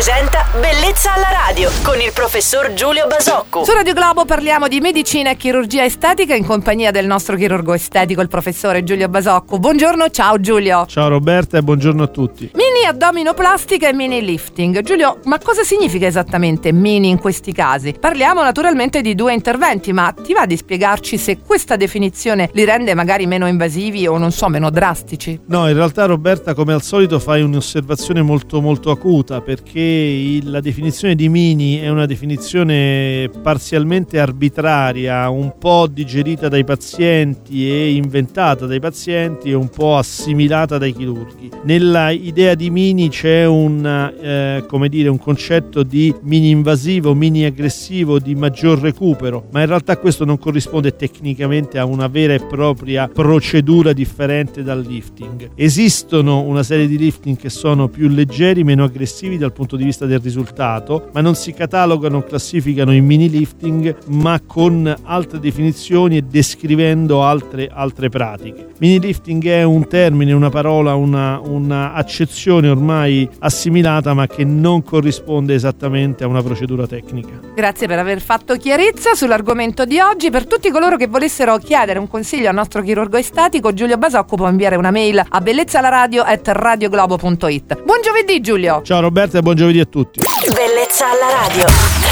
[0.00, 3.64] presenta Bellezza alla radio con il professor Giulio Basocco.
[3.64, 8.22] Su Radio Globo parliamo di medicina e chirurgia estetica in compagnia del nostro chirurgo estetico,
[8.22, 9.58] il professore Giulio Basocco.
[9.58, 10.86] Buongiorno, ciao Giulio.
[10.86, 12.50] Ciao Roberta e buongiorno a tutti.
[12.54, 14.82] Mini addominoplastica e mini lifting.
[14.82, 17.94] Giulio, ma cosa significa esattamente mini in questi casi?
[17.98, 22.94] Parliamo naturalmente di due interventi, ma ti va di spiegarci se questa definizione li rende
[22.94, 25.38] magari meno invasivi o non so, meno drastici?
[25.46, 31.14] No, in realtà Roberta come al solito fai un'osservazione molto molto acuta perché la definizione
[31.14, 38.80] di mini è una definizione parzialmente arbitraria, un po' digerita dai pazienti e inventata dai
[38.80, 41.50] pazienti e un po' assimilata dai chirurghi.
[41.62, 42.78] Nella idea di mini
[43.10, 49.48] c'è un, eh, come dire, un concetto di mini invasivo, mini aggressivo, di maggior recupero,
[49.50, 54.80] ma in realtà questo non corrisponde tecnicamente a una vera e propria procedura differente dal
[54.80, 55.50] lifting.
[55.54, 60.06] Esistono una serie di lifting che sono più leggeri, meno aggressivi dal punto di vista
[60.06, 66.22] del risultato, ma non si catalogano, classificano in mini lifting, ma con altre definizioni e
[66.22, 68.69] descrivendo altre, altre pratiche.
[68.80, 74.82] Mini lifting è un termine, una parola, una, una accezione ormai assimilata, ma che non
[74.82, 77.38] corrisponde esattamente a una procedura tecnica.
[77.54, 80.30] Grazie per aver fatto chiarezza sull'argomento di oggi.
[80.30, 84.48] Per tutti coloro che volessero chiedere un consiglio al nostro chirurgo estetico, Giulio Basocco può
[84.48, 87.82] inviare una mail a bellezzalaradio.radioglobo.it.
[87.82, 88.80] Buon giovedì Giulio!
[88.80, 90.20] Ciao Roberta e buon giovedì a tutti!
[90.54, 92.09] Bellezza alla radio.